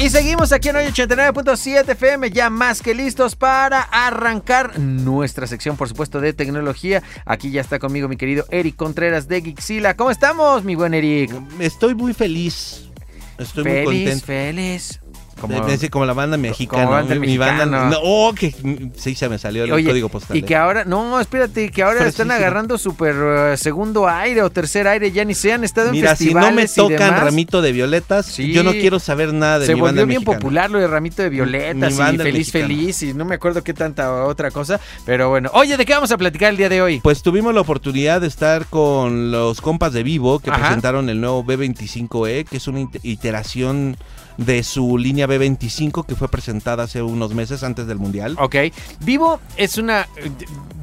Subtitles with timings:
[0.00, 5.76] Y seguimos aquí en hoy 89.7 FM, ya más que listos para arrancar nuestra sección,
[5.76, 7.02] por supuesto, de tecnología.
[7.26, 9.96] Aquí ya está conmigo mi querido Eric Contreras de Gixila.
[9.96, 11.30] ¿Cómo estamos, mi buen Eric?
[11.58, 12.88] Estoy muy feliz.
[13.36, 14.26] Estoy muy feliz, contento.
[14.26, 14.99] feliz.
[15.40, 16.82] Como, como la banda mexicana.
[16.84, 17.66] como banda mi banda.
[17.66, 18.54] no, oh, que
[18.96, 20.36] sí se me salió el Oye, código postal.
[20.36, 23.14] Y que ahora, no, espérate, que ahora están agarrando super
[23.52, 26.40] eh, segundo aire o tercer aire, ya ni se han estado Mira, en si no
[26.52, 27.24] me festivales tocan demás.
[27.24, 28.52] ramito de violetas, Sí.
[28.52, 30.38] yo no quiero saber nada de Se mi banda volvió bien mexicana.
[30.38, 32.66] popular lo de Ramito de Violetas Mi y Feliz mexicana.
[32.66, 35.50] Feliz y no me acuerdo qué tanta otra cosa, pero bueno.
[35.54, 37.00] Oye, ¿de qué vamos a platicar el día de hoy?
[37.00, 40.60] Pues tuvimos la oportunidad de estar con los compas de Vivo que Ajá.
[40.60, 43.96] presentaron el nuevo B25E, que es una ite- iteración
[44.40, 48.36] de su línea B25 que fue presentada hace unos meses antes del Mundial.
[48.38, 48.56] Ok.
[49.00, 50.06] Vivo es una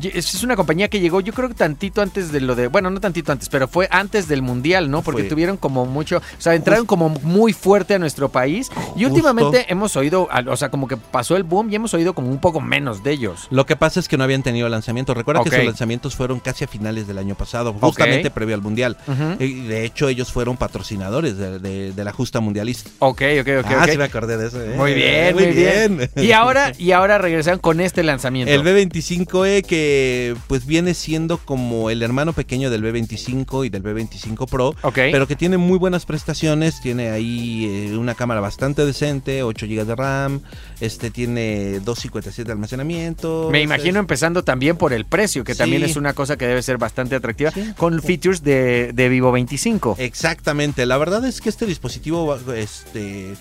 [0.01, 2.99] es una compañía que llegó, yo creo que tantito antes de lo de, bueno, no
[2.99, 5.01] tantito antes, pero fue antes del mundial, ¿no?
[5.01, 5.29] Porque Fue.
[5.29, 9.07] tuvieron como mucho, o sea, entraron como muy fuerte a nuestro país y Justo.
[9.07, 12.39] últimamente hemos oído, o sea, como que pasó el boom y hemos oído como un
[12.39, 13.47] poco menos de ellos.
[13.49, 15.15] Lo que pasa es que no habían tenido lanzamiento.
[15.15, 18.97] Recuerda que sus lanzamientos fueron casi a finales del año pasado, justamente previo al Mundial.
[19.39, 22.89] Y de hecho, ellos fueron patrocinadores de, de- de la justa mundialista.
[22.99, 23.65] Ok, ok, ok.
[23.69, 24.61] ah, sí me acordé de eso.
[24.61, 24.73] ¿eh?
[24.75, 26.09] Muy bien, muy bien.
[26.15, 28.53] Y ahora, y ahora regresaron con este lanzamiento.
[28.53, 34.49] El B25E que pues viene siendo como el hermano pequeño del B25 y del B25
[34.49, 34.95] Pro, Ok.
[35.11, 39.85] pero que tiene muy buenas prestaciones, tiene ahí eh, una cámara bastante decente, 8 GB
[39.85, 40.41] de RAM,
[40.81, 43.49] este tiene 257 de almacenamiento.
[43.51, 45.59] Me imagino empezando también por el precio, que Sí.
[45.59, 47.73] también es una cosa que debe ser bastante atractiva, Sí.
[47.77, 49.95] con features de, de Vivo 25.
[49.99, 53.33] Exactamente, la verdad es que este dispositivo, este,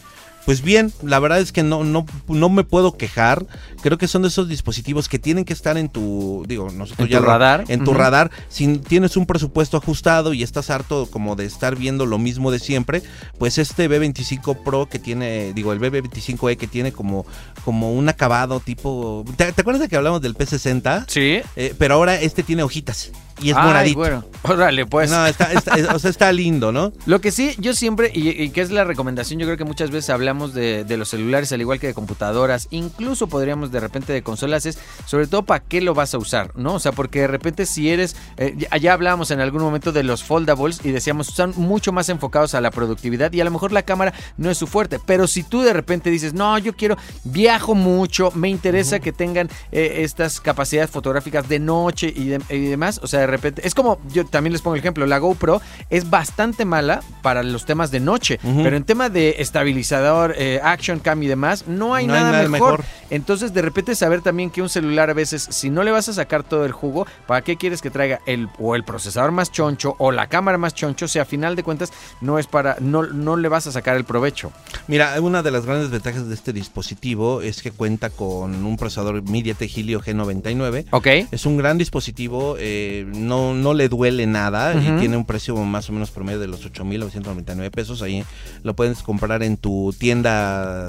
[0.47, 3.45] pues bien, la verdad es que no, no, no me puedo quejar.
[3.83, 7.13] Creo que son de esos dispositivos que tienen que estar en tu, digo, nosotros En
[7.13, 7.65] ya tu lo- radar.
[7.69, 8.31] en tu radar.
[8.49, 12.59] Si tienes un presupuesto ajustado y estás harto como de estar viendo lo mismo de
[12.61, 13.03] siempre,
[13.39, 17.27] pues este B25 Pro que tiene, digo, el B25E que tiene como,
[17.65, 21.05] como un acabado tipo, ¿te, te acuerdas de que hablamos del P60?
[21.09, 21.41] Sí.
[21.57, 23.11] Eh, pero ahora este tiene hojitas
[23.43, 23.99] y es Ay, moradito.
[23.99, 24.25] bueno.
[24.45, 25.11] Órale, pues.
[25.11, 26.93] No, está, está- es- o sea, está lindo, ¿no?
[27.05, 29.91] Lo que sí, yo siempre, y, y que es la recomendación, yo creo que muchas
[29.91, 34.13] veces hablamos de, de los celulares, al igual que de computadoras, incluso podríamos de repente
[34.13, 36.75] de consolas, es sobre todo para qué lo vas a usar, ¿no?
[36.75, 40.23] O sea, porque de repente si eres, eh, ya hablábamos en algún momento de los
[40.23, 43.83] foldables y decíamos, son mucho más enfocados a la productividad y a lo mejor la
[43.83, 47.75] cámara no es su fuerte, pero si tú de repente dices, no, yo quiero, viajo
[47.75, 53.01] mucho, me interesa que tengan eh, estas capacidades fotográficas de noche y, de- y demás,
[53.03, 55.61] o sea, de repente, es como, yo también les pongo el ejemplo, la GoPro
[55.91, 60.99] es bastante mala para los temas de noche, pero en tema de estabilizador, eh, action
[60.99, 62.81] cam y demás, no hay No hay nada, mejor.
[62.81, 62.85] mejor.
[63.11, 66.13] Entonces, de repente saber también que un celular a veces, si no le vas a
[66.13, 69.95] sacar todo el jugo, ¿para qué quieres que traiga el o el procesador más choncho
[69.99, 71.07] o la cámara más choncho?
[71.09, 74.05] Si a final de cuentas no es para, no, no le vas a sacar el
[74.05, 74.53] provecho.
[74.89, 79.23] Mira, una de las grandes ventajas de este dispositivo es que cuenta con un procesador
[79.23, 80.87] MediaTek Helio G99.
[80.91, 81.07] ¿Ok?
[81.31, 85.89] Es un gran dispositivo, eh, no, no le duele nada y tiene un precio más
[85.89, 88.03] o menos promedio de los 8.999 pesos.
[88.03, 88.25] Ahí
[88.63, 90.16] lo puedes comprar en tu tienda.
[90.17, 90.89] tienda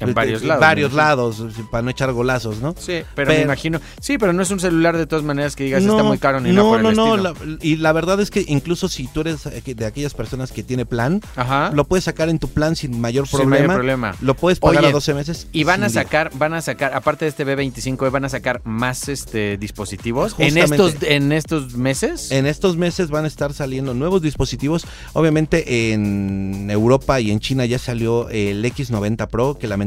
[0.00, 2.74] En de- varios lados, Varios lados, para no echar golazos, ¿no?
[2.78, 3.80] Sí, pero, me imagino.
[4.00, 6.50] Sí, pero no es un celular de todas maneras que digas está muy caro ni
[6.50, 9.20] nada no, por el no, no, la- y la verdad es que incluso si tú
[9.22, 11.70] eres eh, de aquellas personas que tiene plan, Ajá.
[11.74, 13.66] lo puedes sacar en tu plan sin mayor Sin problema.
[13.66, 14.14] mayor problema.
[14.20, 15.46] Lo puedes pagar Oye, a 12 meses.
[15.52, 18.60] Y van a sin sacar, van a sacar, aparte de este B25, van a sacar
[18.64, 22.30] más este dispositivos en estos, en estos meses.
[22.30, 24.86] En estos meses van a estar saliendo nuevos dispositivos.
[25.12, 29.85] Obviamente en Europa y en China ya salió el X90 Pro, que lamentablemente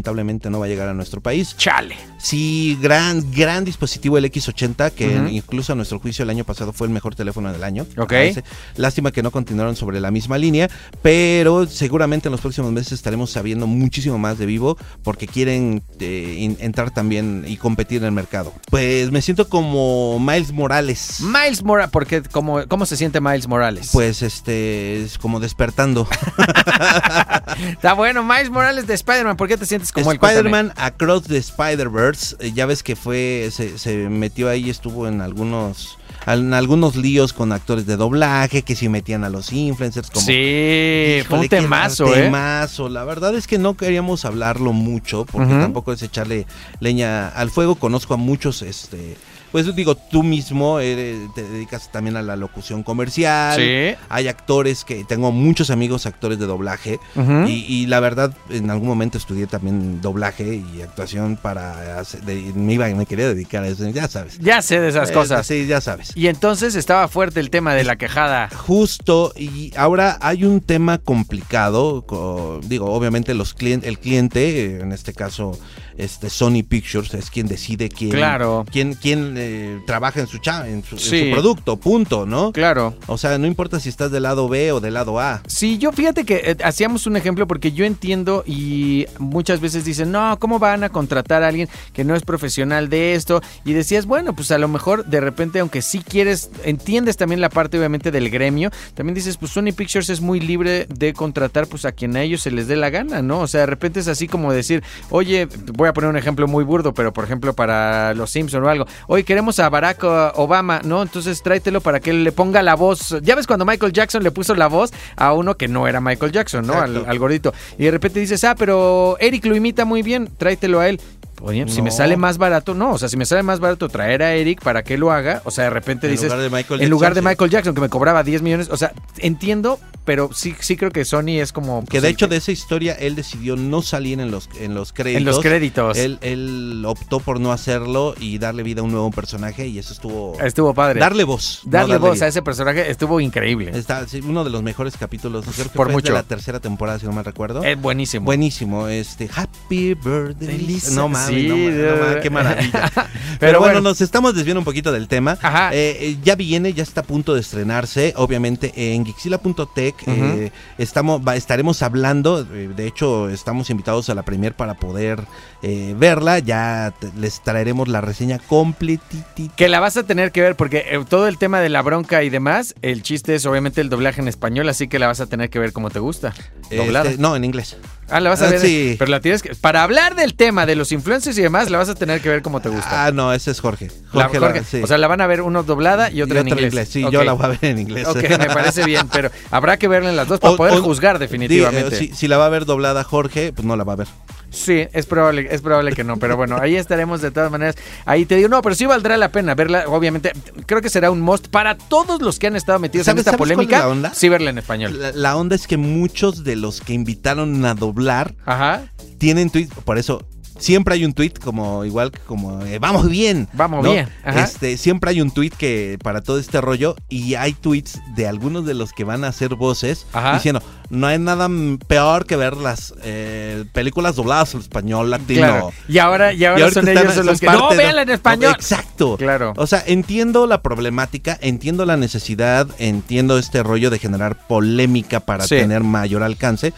[0.49, 1.55] no va a llegar a nuestro país.
[1.57, 1.95] Chale.
[2.17, 6.87] Sí, gran, gran dispositivo el X80, que incluso a nuestro juicio el año pasado fue
[6.87, 7.85] el mejor teléfono del año.
[7.97, 8.09] Ok.
[8.09, 8.43] Parece.
[8.75, 10.69] Lástima que no continuaron sobre la misma línea,
[11.01, 16.55] pero seguramente en los próximos meses estaremos sabiendo muchísimo más de Vivo porque quieren eh,
[16.59, 18.53] entrar también y competir en el mercado.
[18.69, 21.21] Pues me siento como Miles Morales.
[21.21, 23.89] Miles Morales, porque ¿cómo, ¿cómo se siente Miles Morales?
[23.93, 26.07] Pues este es como despertando.
[27.71, 30.11] Está bueno, Miles Morales de Spider-Man, ¿por qué te sientes como.
[30.11, 35.21] Spider-Man Across the Spider-Verse, eh, ya ves que fue, se, se metió ahí, estuvo en
[35.21, 35.97] algunos,
[36.27, 40.25] en algunos líos con actores de doblaje, que si metían a los influencers como...
[40.25, 42.23] Sí, fue un temazo, ¿eh?
[42.23, 42.89] Temazo.
[42.89, 46.45] La verdad es que no queríamos hablarlo mucho, porque tampoco es echarle
[46.79, 47.75] leña al fuego.
[47.75, 49.17] Conozco a muchos, este,
[49.51, 53.59] pues digo, tú mismo eres- te dedicas también a la locución comercial.
[53.59, 53.95] Sí.
[54.09, 56.99] Hay actores que tengo muchos amigos actores de doblaje
[57.47, 62.51] y, y la verdad en algún momento estudié también doblaje y actuación para hacer- de-
[62.55, 64.39] me iba me quería dedicar a eso, ya sabes.
[64.39, 65.45] Ya sé de esas Eh, cosas.
[65.47, 66.11] Sí, ya sabes.
[66.15, 68.49] Y entonces estaba fuerte el tema de la quejada.
[68.55, 74.79] Justo, y ahora hay un tema complicado, co- digo, obviamente los clien- el cliente, eh,
[74.81, 75.57] en este caso
[75.97, 78.65] este Sony Pictures, es quien decide quién, Claro.
[78.71, 81.29] quién, quién eh, trabaja en su, cha- en, su, en su Sí.
[81.31, 82.51] producto, punto, ¿no?
[82.51, 82.93] Claro.
[83.07, 85.41] O sea, no importa si estás del lado B o del lado A.
[85.47, 90.11] Sí, yo fíjate que eh, hacíamos un ejemplo porque yo entiendo y muchas veces dicen,
[90.11, 93.41] no, ¿cómo van a contratar a alguien que no es profesional de esto?
[93.65, 97.49] Y decías, bueno, pues a lo mejor de repente, aunque sí quieres, entiendes también la
[97.49, 101.85] parte obviamente del gremio, también dices, pues Sony Pictures es muy libre de contratar pues
[101.85, 103.39] a quien a ellos se les dé la gana, ¿no?
[103.39, 106.63] O sea, de repente es así como decir, oye, voy a poner un ejemplo muy
[106.63, 110.03] burdo, pero por ejemplo para los Simpson o algo, oye, queremos a Barack
[110.37, 111.03] Obama, ¿no?
[111.03, 113.15] Entonces tráetelo para que él le ponga la voz.
[113.21, 116.31] Ya ves cuando Michael Jackson le puso la voz a uno que no era Michael
[116.31, 116.73] Jackson, ¿no?
[116.73, 117.53] Al gordito.
[117.77, 120.99] Y de repente dices, ah, pero Eric lo imita muy bien, tráetelo a él.
[121.41, 124.23] Oye, si me sale más barato, no, o sea, si me sale más barato traer
[124.23, 126.81] a Eric para que lo haga, o sea, de repente En dices, lugar de Michael
[126.81, 127.21] en lugar de.
[127.21, 131.05] Michael Jackson, que me cobraba 10 millones, o sea, entiendo, pero sí, sí creo que
[131.05, 131.81] Sony es como...
[131.81, 134.91] Que pues, de hecho de esa historia él decidió no salir en los, en los
[134.91, 135.19] créditos.
[135.19, 135.97] En los créditos.
[135.97, 139.93] Él, él optó por no hacerlo y darle vida a un nuevo personaje y eso
[139.93, 140.35] estuvo...
[140.41, 140.99] Estuvo padre.
[140.99, 141.61] Darle voz.
[141.65, 142.25] no Darle voz vida.
[142.25, 143.71] a ese personaje estuvo increíble.
[143.77, 146.07] Está sí, uno de los mejores capítulos, creo que Por fue mucho.
[146.07, 147.63] de la tercera temporada, si no me recuerdo.
[147.63, 148.25] Es buenísimo.
[148.25, 150.47] Buenísimo, este Happy Birthday.
[150.57, 152.91] Feliz- No mames, sí, no no qué maravilla.
[152.93, 153.07] Pero,
[153.39, 153.89] Pero bueno, bueno.
[153.89, 155.37] nos estamos desviando un poquito del tema.
[155.41, 155.73] Ajá.
[155.73, 158.13] Eh, eh, ya viene, ya está a punto de estrenarse.
[158.17, 162.43] Obviamente en Gixila.tech eh, estamos, va- estaremos hablando.
[162.43, 165.23] de hecho, estamos invitados a la premier para poder
[165.61, 166.39] eh, verla.
[166.39, 169.55] Ya te- les traeremos la reseña completita.
[169.55, 172.29] Que la vas a tener que ver porque todo el tema de la bronca y
[172.29, 175.49] demás, el chiste es obviamente el doblaje en español, así que la vas a tener
[175.49, 176.33] que ver como te gusta.
[176.71, 177.09] Doblada.
[177.09, 177.77] Este, no, en inglés.
[178.11, 178.59] Ah, la vas a ah, ver.
[178.59, 178.95] sí.
[178.97, 179.55] Pero la tienes que.
[179.55, 182.41] Para hablar del tema de los influencers y demás, la vas a tener que ver
[182.41, 183.05] como te gusta.
[183.07, 183.89] Ah, no, ese es Jorge.
[184.13, 184.81] La- Jorge, la- Jorge, sí.
[184.83, 186.89] O sea, la van a ver uno doblada y otra Y en inglés.
[186.89, 187.11] Sí, Ok.
[187.11, 188.07] yo la voy a ver en inglés.
[188.07, 190.81] Ok, me parece bien, pero habrá que verla en las dos para O- poder o-
[190.83, 191.95] juzgar Di- definitivamente.
[191.95, 194.07] eh, si, si la va a ver doblada Jorge, pues no la va a ver.
[194.51, 197.75] Sí, es probable, es probable que no, pero bueno, ahí estaremos de todas maneras.
[198.05, 200.31] Ahí te digo, no, pero sí valdrá la pena verla, obviamente.
[200.65, 203.37] Creo que será un must para todos los que han estado metidos en ¿Sabes- esta
[203.37, 203.79] cuál es polémica.
[203.79, 204.13] la onda?
[204.13, 204.99] Sí verla en español.
[204.99, 208.83] La, la onda es que muchos de los que invitaron a doblar Ajá.
[209.17, 210.25] tienen tweets, por eso
[210.59, 213.47] siempre hay un tweet como igual que como eh, vamos bien.
[213.53, 213.91] Vamos ¿no?
[213.91, 214.43] bien, ajá.
[214.43, 218.65] Este, siempre hay un tweet que para todo este rollo y hay tweets de algunos
[218.65, 220.33] de los que van a hacer voces Ajá.
[220.35, 221.47] diciendo no hay nada
[221.87, 225.39] peor que ver las eh, películas dobladas al español latino.
[225.39, 225.71] Claro.
[225.87, 227.45] Y ahora, y ahora Y son ellos los que.
[227.45, 228.53] No, véanla en español.
[228.55, 229.15] Exacto.
[229.17, 229.53] Claro.
[229.57, 235.43] O sea, entiendo la problemática, entiendo la necesidad, entiendo este rollo de generar polémica para
[235.45, 235.55] Sí.
[235.57, 236.73] tener mayor alcance,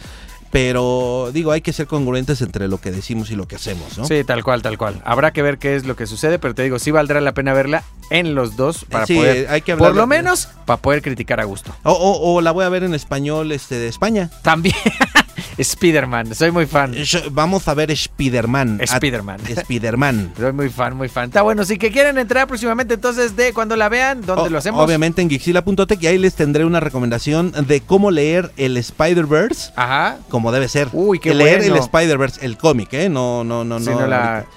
[0.52, 4.04] pero digo, hay que ser congruentes entre lo que decimos y lo que hacemos, ¿no?
[4.04, 5.00] Sí, tal cual, tal cual.
[5.02, 7.54] Habrá que ver qué es lo que sucede, pero te digo, sí valdrá la pena
[7.54, 11.00] verla en los dos para Sí, poder, hay que hablar por lo menos, para poder
[11.00, 11.74] criticar a gusto.
[11.84, 14.28] O, o- o la voy a ver en español este, de España.
[14.42, 14.76] También,
[15.58, 16.92] Spider-Man, soy muy fan.
[16.94, 18.78] Sh- Vamos a ver Spider-Man.
[18.80, 19.40] Spider-Man.
[19.46, 20.32] Spider-Man.
[20.38, 21.24] Soy muy fan, muy fan.
[21.26, 24.58] Está bueno, si que quieren entrar próximamente, entonces, de cuando la vean, ¿dónde O- lo
[24.58, 24.84] hacemos?
[24.84, 30.18] Obviamente en Gixila.tech y ahí les tendré una recomendación de cómo leer el Spider-Verse Ajá.
[30.28, 30.88] como debe ser.
[30.92, 31.74] Uy, qué leer bueno.
[31.76, 33.08] el Spider-Verse, el cómic, ¿eh?
[33.08, 33.90] No, no, no, no.
[34.00, 34.50] no la- ahorita.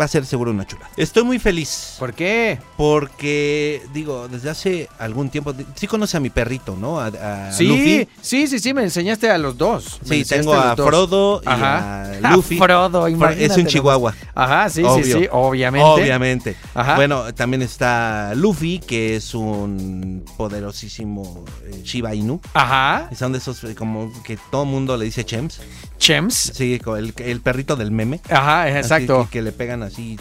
[0.00, 0.88] Va a ser seguro una chula.
[0.96, 2.58] Estoy muy feliz ¿Por qué?
[2.76, 7.00] porque, digo, desde hace algún tiempo, sí conoce a mi perrito, ¿no?
[7.00, 8.08] A, a Sí, Luffy.
[8.20, 10.00] sí, sí, sí, me enseñaste a los dos.
[10.08, 10.74] Me Sí, tengo a.
[10.76, 12.02] Frodo y Ajá.
[12.12, 12.58] a Luffy.
[12.58, 14.14] Frodo, Es imagínate un chihuahua.
[14.34, 15.04] Ajá, sí, Obvio.
[15.04, 15.86] sí, sí, obviamente.
[15.88, 16.56] Obviamente.
[16.74, 16.96] Ajá.
[16.96, 22.40] Bueno, también está Luffy, que es un poderosísimo eh, Shiba Inu.
[22.54, 23.10] Ajá.
[23.16, 25.60] Son de esos eh, como que todo mundo le dice Chems.
[25.98, 26.34] Chems.
[26.54, 28.20] Sí, el, el perrito del meme.
[28.30, 29.24] Ajá, exacto.
[29.24, 30.16] que, que le pegan así.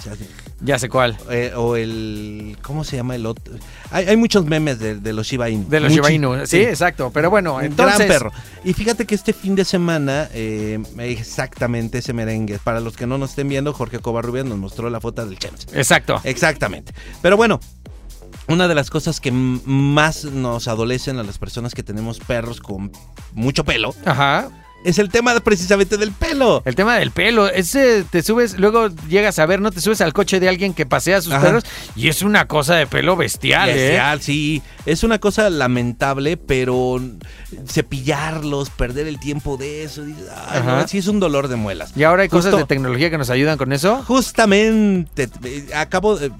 [0.61, 1.17] Ya sé cuál.
[1.29, 2.57] Eh, o el.
[2.61, 3.53] ¿Cómo se llama el otro?
[3.91, 5.67] Hay, hay muchos memes de, de los Shiba Inu.
[5.69, 6.45] De los Muchi- Shiba Inu.
[6.47, 7.11] Sí, exacto.
[7.13, 7.97] Pero bueno, entonces.
[7.97, 8.31] gran perro.
[8.63, 12.57] Y fíjate que este fin de semana, eh, exactamente ese merengue.
[12.59, 15.67] Para los que no nos estén viendo, Jorge Covarrubias nos mostró la foto del Chems.
[15.73, 16.19] Exacto.
[16.23, 16.93] Exactamente.
[17.21, 17.59] Pero bueno,
[18.47, 22.91] una de las cosas que más nos adolecen a las personas que tenemos perros con
[23.33, 24.49] mucho pelo Ajá.
[24.85, 26.61] Es el tema de- precisamente del pelo.
[26.65, 29.71] El tema del pelo, ese te subes, luego llegas a ver, ¿no?
[29.71, 31.45] Te subes al coche de alguien que pasea a sus Ajá.
[31.45, 31.63] perros
[31.95, 33.73] y es una cosa de pelo bestial, ¿eh?
[33.73, 34.61] Bestial, sí.
[34.85, 37.01] Es una cosa lamentable, pero
[37.67, 40.03] cepillarlos, perder el tiempo de eso,
[40.47, 41.91] ay, no, sí es un dolor de muelas.
[41.95, 44.03] Y ahora hay cosas de tecnología que nos ayudan con eso.
[44.07, 46.31] Justamente, eh, acabo de...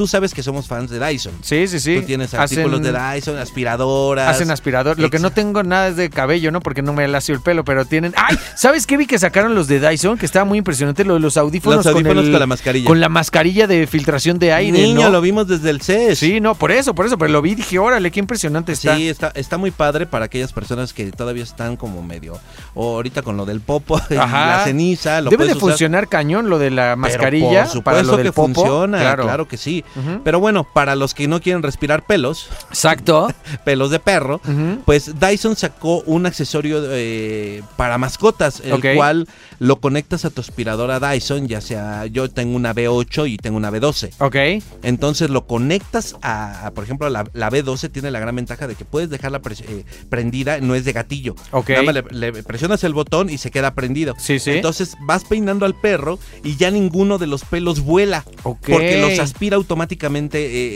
[0.00, 1.34] tú sabes que somos fans de Dyson.
[1.42, 1.96] Sí, sí, sí.
[2.00, 4.34] Tú tienes artículos de Dyson, aspiradoras.
[4.34, 4.98] Hacen aspirador.
[4.98, 6.60] Lo que no tengo nada es de cabello, ¿no?
[6.62, 8.14] Porque no me lacio el pelo, pero tienen.
[8.16, 8.38] ¡Ay!
[8.56, 10.16] ¿Sabes qué vi que sacaron los de Dyson?
[10.16, 12.86] Que estaba muy impresionante lo de los audífonos, Los audífonos con, con la mascarilla.
[12.86, 14.78] Con la mascarilla de filtración de aire.
[14.78, 15.10] Niño, ¿no?
[15.10, 16.18] lo vimos desde el CES.
[16.18, 17.18] Sí, no, por eso, por eso.
[17.18, 18.96] Pero lo vi y dije, órale, qué impresionante está.
[18.96, 22.38] Sí, está, está muy padre para aquellas personas que todavía están como medio.
[22.72, 25.20] O ahorita con lo del popo, y la ceniza.
[25.20, 25.60] Lo Debe de usar.
[25.60, 27.64] funcionar cañón lo de la Pero mascarilla.
[27.64, 28.54] por supuesto para lo del que popo.
[28.54, 29.24] funciona, Claro.
[29.24, 29.48] claro.
[29.48, 29.84] que sí.
[30.24, 33.32] Pero bueno, para los que no quieren respirar pelos, Exacto.
[33.64, 34.40] pelos de perro,
[34.84, 39.28] pues Dyson sacó un accesorio eh, para mascotas, el cual
[39.58, 43.70] lo conectas a tu aspiradora Dyson, ya sea yo tengo una B8 y tengo una
[43.70, 44.12] B12.
[44.18, 44.62] Ok.
[44.82, 48.74] Entonces lo conectas a, a, por ejemplo, la, la B12 tiene la gran ventaja de
[48.74, 51.34] que puedes dejarla eh, prendida, no es de gatillo.
[51.50, 51.70] Ok.
[51.70, 54.14] Nada más le, le presionas el botón y se queda prendido.
[54.18, 54.52] Sí, sí.
[54.52, 58.24] Entonces vas peinando al perro y ya ninguno de los pelos vuela.
[58.44, 58.68] Ok.
[58.70, 59.79] Porque los aspira automáticamente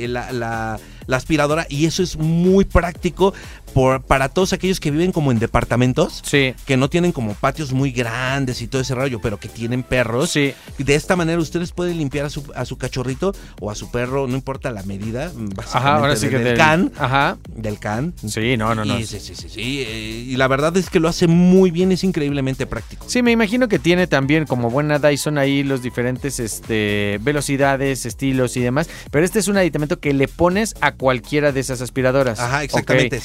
[0.05, 3.35] eh, la, la- la aspiradora y eso es muy práctico
[3.75, 6.23] por, para todos aquellos que viven como en departamentos.
[6.25, 6.55] Sí.
[6.65, 10.31] Que no tienen como patios muy grandes y todo ese rollo, pero que tienen perros.
[10.31, 10.55] Sí.
[10.79, 14.27] De esta manera ustedes pueden limpiar a su, a su cachorrito o a su perro,
[14.27, 16.93] no importa la medida, básicamente Ajá, ahora sí que del del can.
[16.97, 17.37] Ajá.
[17.55, 18.15] Del can.
[18.27, 18.99] Sí, no, no, no.
[18.99, 21.91] Y, sí, sí, sí, sí, eh, y la verdad es que lo hace muy bien,
[21.93, 23.07] es increíblemente práctico.
[23.09, 28.57] Sí, me imagino que tiene también como buena Dyson ahí los diferentes este, velocidades, estilos
[28.57, 28.89] y demás.
[29.11, 32.39] Pero este es un aditamento que le pones a cualquiera de esas aspiradoras.
[32.39, 33.17] Ajá, exactamente.
[33.17, 33.23] Ok.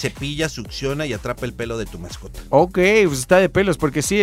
[0.47, 2.39] Succiona y atrapa el pelo de tu mascota.
[2.49, 2.75] Ok,
[3.07, 4.19] pues está de pelos, porque sí,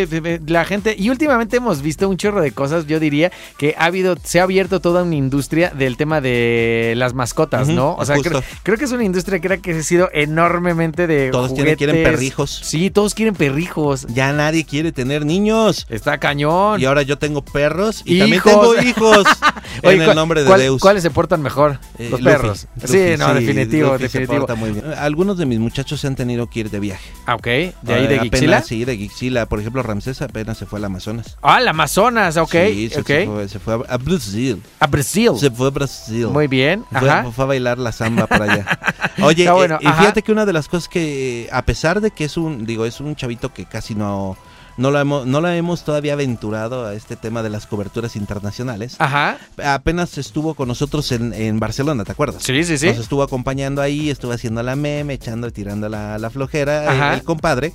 [0.46, 4.16] la gente, y últimamente hemos visto un chorro de cosas, yo diría que ha habido,
[4.22, 7.94] se ha abierto toda una industria del tema de las mascotas, ¿no?
[7.96, 11.30] O sea, creo, creo que es una industria que, era que ha sido enormemente de
[11.30, 12.12] Todos tienen- quieren juguetes.
[12.14, 12.60] perrijos.
[12.64, 14.06] Sí, todos quieren perrijos.
[14.08, 15.86] Ya nadie quiere tener niños.
[15.88, 16.80] Está cañón.
[16.80, 18.20] Y ahora yo tengo perros y Hijos.
[18.20, 19.26] también tengo hijos.
[19.82, 20.80] Oye, en el ¿cuál- nombre de Deus.
[20.80, 21.78] ¿Cuáles se portan mejor?
[21.98, 22.66] Eh, Los Luffy, perros.
[22.76, 24.46] Luffy, sí, no, definitivo, Luffy definitivo.
[24.56, 24.84] muy bien.
[24.98, 27.10] Algunos de mis muchachos se han tenido que ir de viaje.
[27.26, 27.46] Ah, ok.
[27.82, 28.62] ¿De ahí de Gixila?
[28.62, 29.46] Sí, de Gixila.
[29.46, 31.36] Por ejemplo, Ramsés apenas se fue al Amazonas.
[31.42, 32.54] Ah, el Amazonas, ok.
[32.68, 33.06] Sí, se, ok.
[33.06, 34.62] se fue, se fue a, a Brasil.
[34.78, 35.32] A Brasil.
[35.36, 36.28] Se fue a Brasil.
[36.28, 36.84] Muy bien.
[36.96, 37.30] Fue, Ajá.
[37.32, 38.78] fue a bailar la samba para allá.
[39.22, 42.24] Oye, bueno, eh, y fíjate que una de las cosas que, a pesar de que
[42.24, 44.36] es un, digo, es un chavito que casi no,
[44.76, 48.96] no lo hemos, no lo hemos todavía aventurado a este tema de las coberturas internacionales.
[48.98, 49.38] Ajá.
[49.64, 52.42] Apenas estuvo con nosotros en, en Barcelona, ¿te acuerdas?
[52.42, 52.86] Sí, sí, sí.
[52.88, 57.14] Nos estuvo acompañando ahí, estuvo haciendo la meme, echando, tirando la, la flojera, Ajá.
[57.14, 57.72] el compadre.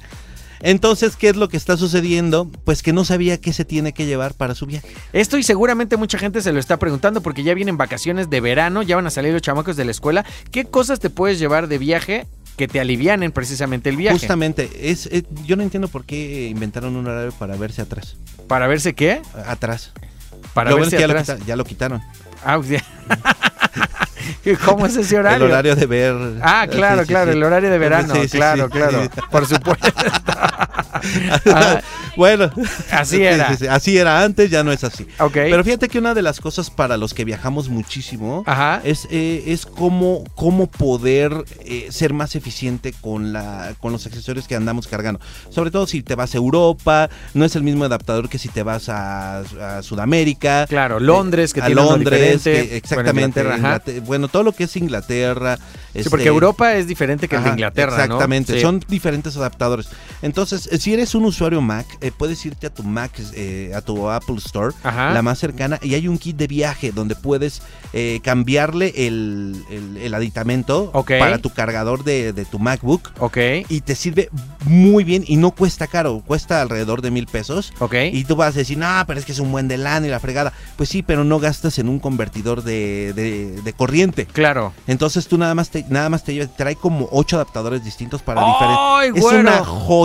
[0.63, 2.47] Entonces, ¿qué es lo que está sucediendo?
[2.65, 4.87] Pues que no sabía qué se tiene que llevar para su viaje.
[5.11, 8.83] Esto y seguramente mucha gente se lo está preguntando porque ya vienen vacaciones de verano,
[8.83, 10.23] ya van a salir los chamacos de la escuela.
[10.51, 12.27] ¿Qué cosas te puedes llevar de viaje
[12.57, 14.17] que te alivianen precisamente el viaje?
[14.19, 18.17] Justamente, es, es- yo no entiendo por qué inventaron un horario para verse atrás.
[18.47, 19.21] ¿Para verse qué?
[19.47, 19.93] Atrás.
[20.53, 21.39] Para Lo bueno verse es que ya lo, atrás.
[21.45, 22.01] ya lo quitaron.
[22.43, 22.83] Ah, sea.
[24.65, 25.45] ¿Cómo es ese horario?
[25.45, 26.15] El horario de ver.
[26.41, 27.37] Ah, claro, Sí, claro, sí.
[27.37, 29.87] el horario de verano, Sí, claro, claro, por supuesto.
[31.45, 31.81] Ah,
[32.15, 32.51] bueno,
[32.91, 33.49] Así Sí, era.
[33.49, 33.67] sí, sí.
[33.67, 35.07] Así era antes, ya no es así.
[35.19, 35.31] ok.
[35.33, 38.81] Pero fíjate que una de las cosas para los que viajamos muchísimo Ajá.
[38.83, 41.33] es, eh, es cómo, cómo poder
[41.65, 45.19] eh, ser más eficiente con, la, con los accesorios que andamos cargando.
[45.49, 48.61] Sobre todo si te vas a Europa, no es el mismo adaptador que si te
[48.61, 50.67] vas a, a Sudamérica.
[50.67, 52.69] Claro, Londres, que a tiene uno Londres, diferente.
[52.69, 53.99] que- exactamente.
[54.01, 55.57] Bueno, bueno, todo lo que es Inglaterra.
[55.57, 58.03] Sí, este, porque Europa es diferente que el de Inglaterra, ¿no?
[58.03, 58.59] Exactamente, Sí.
[58.61, 59.89] son diferentes adaptadores.
[60.21, 63.81] Entonces, eh, si eres un usuario Mac, eh, puedes irte a tu Mac, eh, a
[63.81, 65.11] tu Apple Store, Ajá.
[65.11, 67.61] la más cercana, y hay un kit de viaje donde puedes
[67.93, 73.11] eh, cambiarle el, el- el aditamento para tu cargador de, de tu MacBook.
[73.19, 73.37] Ok,
[73.69, 74.29] Y te sirve
[74.65, 77.73] muy bien y no cuesta caro, cuesta alrededor de mil pesos.
[77.79, 77.95] ok.
[78.13, 80.09] Y tú vas a decir, no, pero es que es un buen de lana y
[80.09, 80.53] la fregada.
[80.77, 84.25] Pues sí, pero no gastas en un convertidor de, de- de corriente.
[84.25, 84.73] Claro.
[84.87, 89.11] Entonces tú nada más te, nada más te trae como ocho adaptadores distintos para ¡Ay,
[89.11, 89.23] diferentes.
[89.33, 89.57] Es una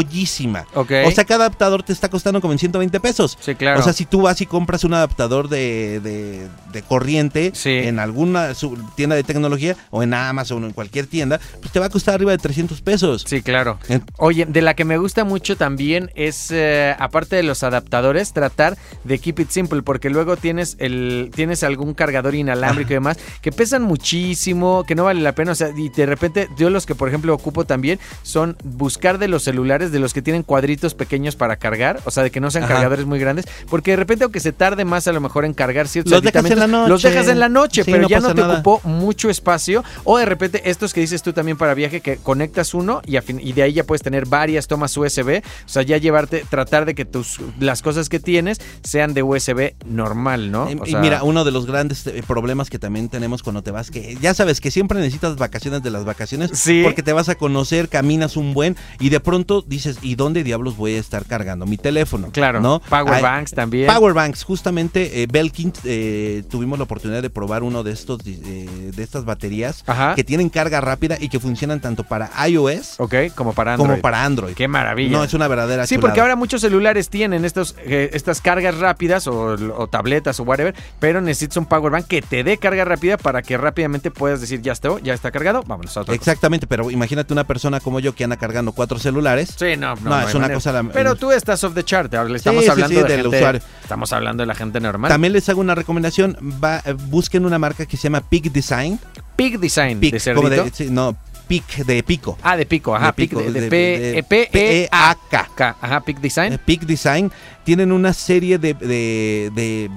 [0.06, 0.66] joyísima.
[0.74, 0.92] Ok.
[1.06, 3.36] O sea, cada adaptador te está costando como en 120 pesos.
[3.40, 3.80] Sí, claro.
[3.80, 7.70] O sea, si tú vas y compras un adaptador de, de- de corriente Sí.
[7.70, 8.52] en alguna
[8.96, 12.14] tienda de tecnología o en Amazon o en cualquier tienda, pues te va a costar
[12.14, 13.24] arriba de 300 pesos.
[13.26, 13.78] Sí, claro.
[14.18, 18.76] Oye, de la que me gusta mucho también es, eh, aparte de los adaptadores, tratar
[19.04, 23.52] de keep it simple, porque luego tienes el tienes algún cargador inalámbrico y demás que
[23.52, 26.94] pesan muchísimo, que no vale la pena, o sea, y de repente yo los que
[26.94, 31.36] por ejemplo ocupo también son buscar de los celulares, de los que tienen cuadritos pequeños
[31.36, 32.74] para cargar o sea, de que no sean Ajá.
[32.74, 35.88] cargadores muy grandes, porque de repente aunque se tarde más a lo mejor en cargar
[35.88, 37.10] ciertos Los dejas en la aditamentos, los noche.
[37.14, 38.54] dejas en la noche, Sí, pero no ya no te nada.
[38.60, 42.74] ocupó mucho espacio, o de repente estos que dices tú también para viaje, que conectas
[42.74, 45.82] uno y, a fin- y de ahí ya puedes tener varias tomas USB, o sea,
[45.82, 50.64] ya llevarte, tratar de que tus las cosas que tienes sean de USB normal, ¿no?
[50.64, 53.90] O y mira, uno de los grandes eh, problemas que también tenemos cuando te vas,
[53.90, 56.82] que ya sabes que siempre necesitas vacaciones de las vacaciones, Sí.
[56.84, 60.76] porque te vas a conocer, caminas un buen y de pronto dices, ¿y dónde diablos
[60.76, 62.30] voy a estar cargando mi teléfono?
[62.32, 62.80] claro, ¿no?
[62.88, 63.86] Power Hay- banks también.
[63.92, 68.90] Power banks, justamente eh, Belkin eh, tuvimos la oportunidad de probar uno de estos eh,
[68.94, 70.14] de estas baterías Ajá.
[70.14, 73.90] que tienen carga rápida y que funcionan tanto para iOS Ok, como para Android.
[73.90, 74.54] como para Android.
[74.54, 75.16] Qué maravilla.
[75.16, 76.08] No, es una verdadera Sí, chulada.
[76.08, 80.74] porque ahora muchos celulares tienen estos, eh, estas cargas rápidas o, o tabletas o whatever,
[80.98, 84.60] pero necesitas un power bank que te dé carga rápida para que rápidamente puedas decir,
[84.62, 86.30] ya está, ya está cargado, vámonos a otra cosa".
[86.30, 89.54] Exactamente, pero imagínate una persona como yo que anda cargando cuatro celulares.
[89.58, 90.54] Sí, no, no, No, es una manera.
[90.54, 93.08] cosa la- Pero tú estás off the chart, ahora le estamos Sí, hablando sí, de
[93.08, 93.60] del gente- usuario.
[93.82, 95.08] Estamos hablando de la gente normal.
[95.10, 98.98] También les hago una recomendación, va, eh, busquen una marca que se llama Peak Design.
[99.36, 101.16] Peak Design Peak, de como de- sí, no,
[101.48, 102.36] Peak de pico.
[102.42, 104.88] Ah, de pico, ajá, De Peak pico, de, de de- P, de- eh, P, E,
[104.90, 105.48] A, P-E-A-K.
[105.54, 106.52] K, ajá, Peak Design.
[106.54, 107.30] Eh, Peak Design
[107.64, 109.90] tienen una serie de,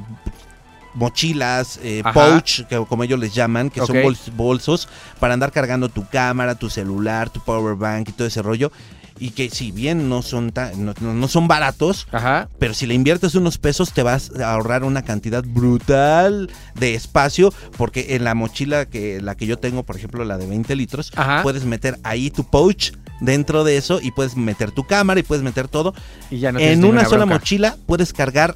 [0.96, 4.04] mochilas, eh, pouch, que- como ellos les llaman, que son Ok.
[4.04, 4.88] bols- bolsos
[5.20, 8.72] para andar cargando tu cámara, tu celular, tu power bank y todo ese rollo.
[9.20, 12.48] Y que si bien no son, tan- no, no- son baratos, Ajá.
[12.58, 17.54] pero si le inviertes unos pesos te vas a ahorrar una cantidad brutal de espacio
[17.78, 21.12] porque en la mochila que la que yo tengo, por ejemplo, la de 20 litros,
[21.16, 21.44] Ajá.
[21.44, 25.44] puedes meter ahí tu pouch dentro de eso y puedes meter tu cámara y puedes
[25.44, 25.94] meter todo.
[26.32, 28.56] Y ya no en una sola mochila puedes cargar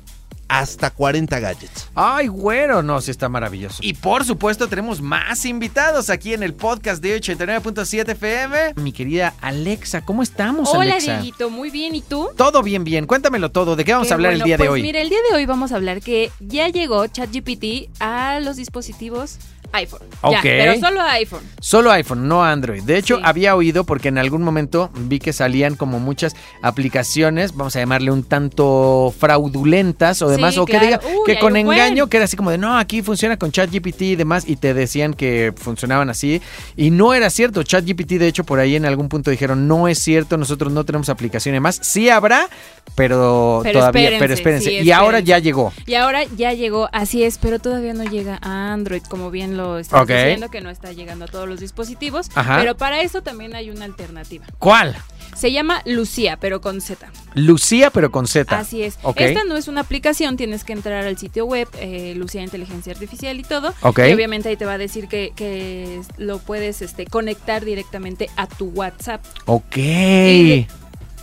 [0.53, 1.89] hasta 40 gadgets.
[1.95, 3.77] Ay, güero, no, sí está maravilloso.
[3.81, 8.73] Y por supuesto tenemos más invitados aquí en el podcast de 89.7 FM.
[8.75, 11.17] Mi querida Alexa, ¿cómo estamos, Hola, Alexa?
[11.17, 11.95] Dieguito, muy bien.
[11.95, 12.29] ¿Y tú?
[12.37, 13.07] Todo bien, bien.
[13.07, 13.75] Cuéntamelo todo.
[13.75, 14.81] ¿De qué vamos Qué a hablar bueno, el día de pues hoy?
[14.83, 19.37] Mira, el día de hoy vamos a hablar que ya llegó ChatGPT a los dispositivos
[19.75, 20.01] iPhone.
[20.21, 20.37] Ya, Ok.
[20.43, 21.41] pero solo a iPhone.
[21.59, 22.83] Solo iPhone, no Android.
[22.83, 23.21] De hecho, Sí.
[23.25, 28.11] había oído porque en algún momento vi que salían como muchas aplicaciones, vamos a llamarle
[28.11, 32.25] un tanto fraudulentas o Sí, demás, o que diga Uy, que con engaño, que era
[32.25, 36.09] así como de no, aquí funciona con ChatGPT y demás, y te decían que funcionaban
[36.09, 36.41] así.
[36.75, 37.63] Y no era cierto.
[37.63, 41.09] ChatGPT, de hecho, por ahí en algún punto dijeron, no es cierto, nosotros no tenemos
[41.09, 41.79] aplicaciones más.
[41.81, 42.47] Sí habrá,
[42.95, 44.69] pero, Pero todavía, espérense, pero espérense.
[44.69, 45.73] sí, y ahora ya llegó.
[45.85, 49.79] Y ahora ya llegó, así es, pero todavía no llega a Android, como bien lo
[49.79, 50.09] estás Ok.
[50.09, 52.29] diciendo, que no está llegando a todos los dispositivos.
[52.35, 52.57] Ajá.
[52.59, 54.45] Pero para eso también hay una alternativa.
[54.59, 54.95] ¿Cuál?
[55.35, 57.07] Se llama Lucía, pero con Z.
[57.33, 58.57] Lucía, pero con Z.
[58.57, 58.97] Así es.
[59.15, 63.39] Esta no es una aplicación, tienes que entrar al sitio web, eh, Lucía Inteligencia Artificial
[63.39, 63.73] y todo.
[63.81, 63.99] Ok.
[64.09, 68.47] Y obviamente ahí te va a decir que, que lo puedes este, conectar directamente a
[68.47, 69.23] tu WhatsApp.
[69.45, 69.77] Ok.
[69.77, 70.67] Y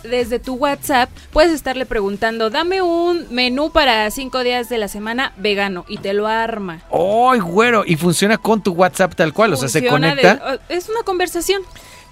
[0.03, 5.31] Desde tu WhatsApp puedes estarle preguntando, dame un menú para cinco días de la semana
[5.37, 6.81] vegano y te lo arma.
[6.91, 7.83] ¡Ay, güero!
[7.85, 10.59] Y funciona con tu WhatsApp tal cual, o sea, se de- conecta.
[10.69, 11.61] es una conversación.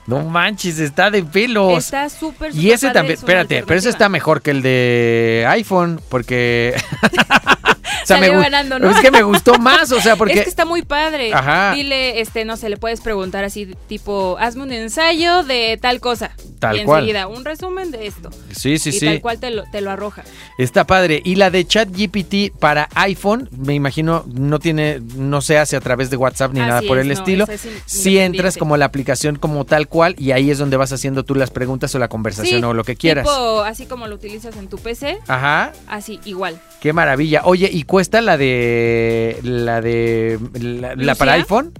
[0.10, 1.78] No manches, está de pelos.
[1.78, 5.46] Está súper, y súper ese padre, también, espérate, pero ese está mejor que el de
[5.48, 6.76] iPhone, porque...
[8.04, 8.90] o sea, Salió gu- ganando, ¿no?
[8.90, 10.34] Es que me gustó más, o sea, porque...
[10.40, 11.34] Es que está muy padre.
[11.34, 11.74] Ajá.
[11.74, 16.32] Dile, este, no sé, le puedes preguntar así, tipo, hazme un ensayo de tal cosa.
[16.60, 17.02] Tal y cual.
[17.04, 18.30] enseguida, un resumen de esto.
[18.52, 19.06] Sí, sí, y sí.
[19.06, 20.24] tal cual te lo, te lo arroja.
[20.58, 21.22] Está padre.
[21.24, 26.10] Y la de ChatGPT para iPhone, me imagino, no tiene, no se hace a través
[26.10, 27.46] de WhatsApp ni Así nada por es, el no, estilo.
[27.50, 31.24] es Si entras como la aplicación como tal cual y ahí es donde vas haciendo
[31.24, 33.26] tú las preguntas o la conversación Sí, o lo que quieras.
[33.26, 35.72] Tipo, así como lo utilizas en tu PC, Ajá.
[35.88, 36.60] así, igual.
[36.82, 37.42] Qué maravilla.
[37.46, 41.74] Oye, ¿y cuesta la de la de la, la para iPhone?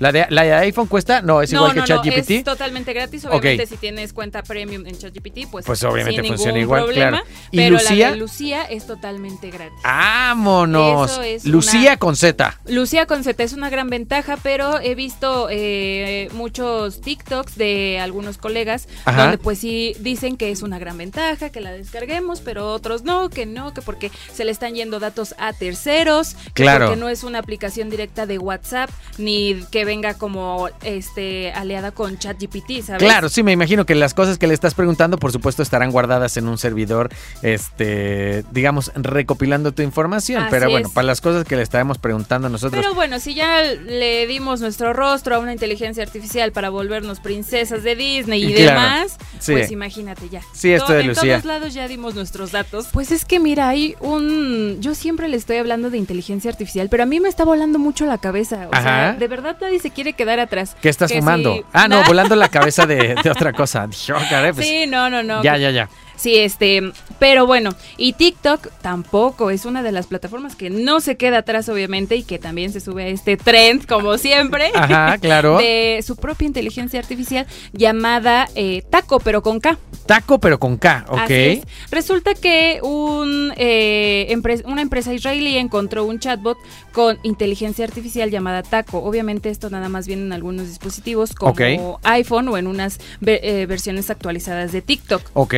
[0.00, 1.22] ¿La de, ¿La de iPhone cuesta?
[1.22, 2.30] No, es no, igual no, que no, ChatGPT.
[2.30, 3.24] es totalmente gratis.
[3.26, 7.10] Obviamente, si tienes cuenta premium en ChatGPT, pues, Pues obviamente sin funciona igual, problema.
[7.22, 7.26] claro.
[7.52, 8.06] ¿Y Pero Lucía?
[8.06, 9.78] la de Lucía es totalmente gratis.
[9.84, 11.10] ¡Vámonos!
[11.12, 12.58] Eso es Lucía una- con Z.
[12.66, 18.38] Lucía con Z es una gran ventaja, pero he visto eh, muchos TikToks de algunos
[18.38, 19.22] colegas Ajá.
[19.22, 23.28] donde pues sí dicen que es una gran ventaja, que la descarguemos, pero otros no,
[23.28, 26.86] que no, que porque se le están yendo datos a terceros, que Claro.
[26.86, 32.16] porque no es una aplicación directa de WhatsApp, ni que venga como este aliada con
[32.16, 33.02] ChatGPT, ¿sabes?
[33.02, 36.36] Claro, sí, me imagino que las cosas que le estás preguntando, por supuesto, estarán guardadas
[36.36, 37.10] en un servidor,
[37.42, 40.42] este, digamos, recopilando tu información.
[40.44, 40.94] Así Pero bueno, es.
[40.94, 42.80] para las cosas que le estaremos preguntando nosotros.
[42.80, 47.82] Pero bueno, si ya le dimos nuestro rostro a una inteligencia artificial para volvernos princesas
[47.82, 49.52] de Disney y Claro, demás, sí.
[49.52, 50.40] pues imagínate ya.
[50.52, 51.34] Sí, esto To- de en Lucía.
[51.40, 52.86] todos lados ya dimos nuestros datos.
[52.92, 54.78] Pues es que mira, hay un...
[54.80, 58.06] Yo siempre le estoy hablando de inteligencia artificial, pero a mí me está volando mucho
[58.06, 58.68] la cabeza.
[58.70, 58.82] O Ajá.
[58.82, 60.76] sea, de verdad nadie se quiere quedar atrás.
[60.80, 61.54] ¿Qué estás Que fumando?
[61.54, 63.88] si- Ah, no, volando la cabeza de, de otra cosa.
[64.06, 65.42] Yo, caray, pues, sí, no, no, no.
[65.42, 65.88] ya, ya, ya.
[66.20, 71.16] Sí, este, pero bueno, y TikTok tampoco es una de las plataformas que no se
[71.16, 75.56] queda atrás, obviamente, y que también se sube a este trend, como siempre, Ajá, claro.
[75.56, 79.78] de su propia inteligencia artificial llamada eh, Taco, pero con K.
[80.04, 81.18] Taco, pero con K, ok.
[81.20, 81.60] Así es.
[81.90, 86.58] Resulta que un, eh, una empresa israelí encontró un chatbot
[86.92, 88.98] con inteligencia artificial llamada Taco.
[88.98, 94.10] Obviamente esto nada más viene en algunos dispositivos como iPhone o en unas eh, versiones
[94.10, 95.22] actualizadas de TikTok.
[95.32, 95.54] Ok.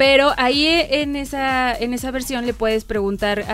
[0.00, 3.44] Pero ahí eh, en esa, en esa versión le puedes preguntar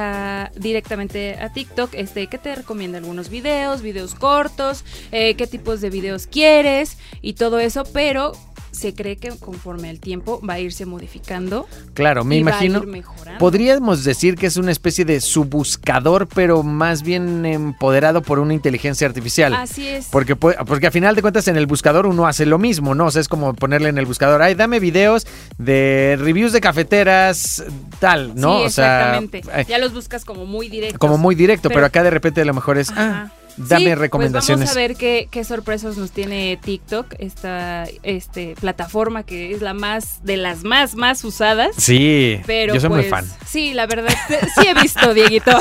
[0.55, 5.91] directamente a TikTok este, qué te recomienda algunos videos, videos cortos, eh, qué tipos de
[5.91, 8.31] videos quieres y todo eso, pero
[8.77, 11.67] se cree que conforme el tiempo va a irse modificando.
[11.95, 12.79] Claro, me y va a imagino.
[12.81, 13.39] ir mejorando.
[13.39, 18.55] Podríamos decir que es una especie de su buscador, pero más bien empoderado por una
[18.55, 19.55] inteligencia artificial.
[19.55, 20.09] Así es.
[20.11, 23.07] Porque, porque a final de cuentas en el buscador uno hace lo mismo, ¿no?
[23.07, 25.27] O sea, es como ponerle en el buscador, ay, dame videos
[25.59, 27.65] de reviews de cafeteras,
[27.99, 28.59] tal, ¿no?
[28.61, 29.67] Sí, o sea, exactamente.
[29.69, 30.99] ya los buscas como muy directos.
[30.99, 33.95] como muy directo, pero, Pero- acá de repente a lo mejor es, ah, dame Sí,
[33.95, 34.69] recomendaciones.
[34.69, 39.63] Pues vamos a ver qué, qué sorpresas nos tiene TikTok, esta este, plataforma que es
[39.63, 41.75] la más de las más más usadas.
[41.77, 43.27] Sí, Pero yo soy muy pues, fan.
[43.47, 44.15] Sí, la verdad,
[44.55, 45.53] sí he visto, Dieguito.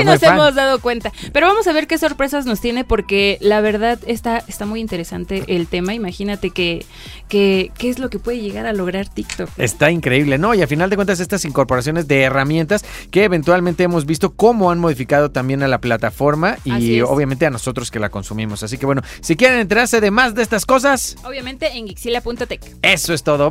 [0.00, 0.34] sí nos fan.
[0.34, 1.12] hemos dado cuenta.
[1.32, 5.44] Pero vamos a ver qué sorpresas nos tiene porque la verdad está, está muy interesante
[5.48, 5.94] el tema.
[5.94, 6.84] Imagínate que,
[7.28, 9.48] que qué es lo que puede llegar a lograr TikTok.
[9.56, 10.54] Está increíble, ¿no?
[10.54, 14.78] Y a final de cuentas estas incorporaciones de herramientas que eventualmente hemos visto cómo han
[14.78, 18.62] modificado también a la plataforma y obviamente a nosotros que la consumimos.
[18.62, 22.60] Así que bueno, si quieren enterarse de más de estas cosas, Obviamente en Gixila.tech.
[22.82, 23.50] eso es todo.